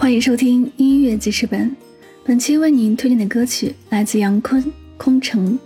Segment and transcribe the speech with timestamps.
[0.00, 1.74] 欢迎收听音乐记事本，
[2.24, 4.62] 本期为您推荐的歌曲来自杨坤
[4.96, 5.50] 《空城》。《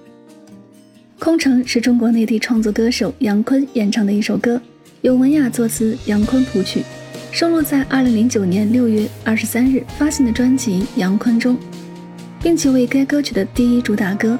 [1.18, 4.58] 空城》是中国内地创作歌手杨坤演唱的一首歌，
[5.02, 6.82] 由文雅作词，杨坤谱曲，
[7.30, 11.54] 收录在2009年6月23日发行的专辑《杨坤》中，
[12.42, 14.38] 并且为该歌曲的第一主打歌。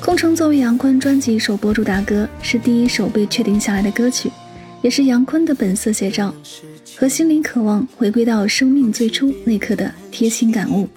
[0.02, 4.30] 《空城》作为杨坤专辑首播主打歌，是第一首被确定下来的歌曲，
[4.80, 6.34] 也是杨坤的本色写照。
[6.96, 10.88] 和心灵渴望回归到生命最初那刻的贴心感悟。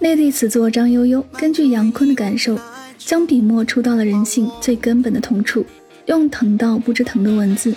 [0.00, 2.58] 内地词作张悠悠根据杨坤的感受，
[2.96, 5.64] 将笔墨触到了人性最根本的痛处，
[6.06, 7.74] 用疼到不知疼的文字，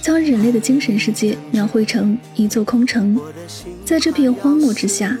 [0.00, 3.18] 将人类的精神世界描绘成一座空城。
[3.84, 5.18] 在这片荒漠之下，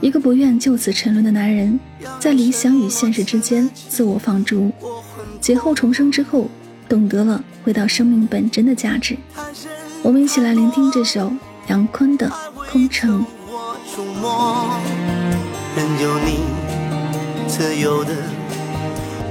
[0.00, 1.78] 一个不愿就此沉沦的男人，
[2.20, 4.70] 在理想与现实之间自我放逐，
[5.40, 6.50] 劫后重生之后，
[6.88, 9.16] 懂得了回到生命本真的价值。
[10.04, 11.32] 我们一起来聆听这首
[11.68, 12.28] 杨坤的
[12.72, 13.24] 《空城》。
[15.76, 16.40] 任由你
[17.46, 18.12] 自由的，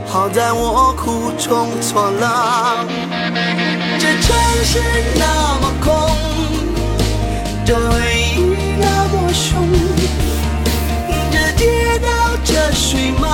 [0.08, 2.86] 好在我苦中作乐。
[4.00, 4.80] 这城市
[5.20, 5.92] 那么空，
[7.66, 8.00] 这回
[8.38, 9.67] 忆那么凶，
[11.32, 12.08] 这街道
[12.45, 13.30] 这水漫，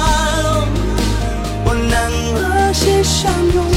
[1.63, 3.76] 我能和谁相拥？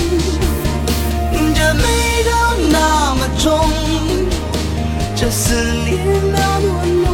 [5.31, 5.97] 思念
[6.33, 7.07] 那么浓。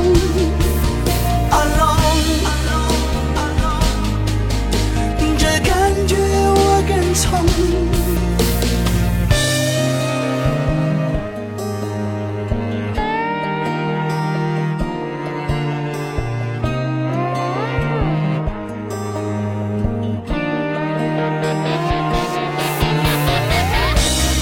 [1.50, 2.22] Alone，
[5.38, 5.70] 这感
[6.06, 7.24] 觉我更从。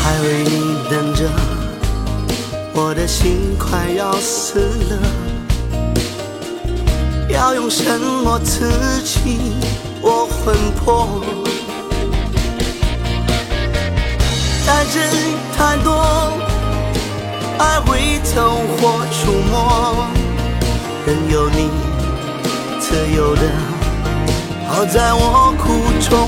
[0.00, 0.54] 还为你
[0.90, 0.92] 等，
[2.76, 4.98] 我的心快要死了。
[7.28, 8.68] 要用什么刺
[9.04, 9.38] 激
[10.02, 11.22] 我魂魄？
[14.66, 15.08] 太真
[15.56, 16.32] 太多，
[17.58, 19.54] 爱会走火出没，
[21.06, 21.70] 任由你
[22.80, 23.42] 自由的，
[24.68, 25.64] 好在我苦
[26.00, 26.23] 中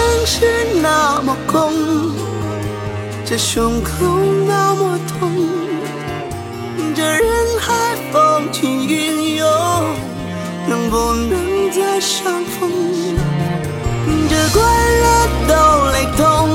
[0.00, 0.46] 城市
[0.80, 1.74] 那么空，
[3.22, 3.90] 这胸口
[4.48, 5.30] 那么痛，
[6.94, 7.22] 这人
[7.60, 9.46] 海风起云涌，
[10.66, 12.70] 能不能再相逢？
[14.30, 14.62] 这快
[15.04, 15.06] 乐
[15.46, 15.52] 都
[15.92, 16.48] 雷同，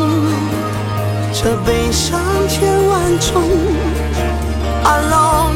[1.32, 2.20] 这悲伤
[2.50, 3.44] 千万种。
[4.84, 5.54] Alone，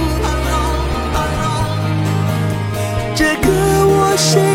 [3.15, 3.47] 这歌
[3.83, 4.48] 我谁能？